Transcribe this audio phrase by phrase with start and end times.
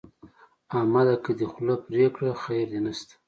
[0.77, 3.13] احمد ده که دې خوله پرې کړه؛ خير دې نه شته.